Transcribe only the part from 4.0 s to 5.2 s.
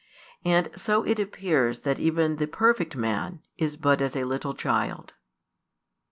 as a little child.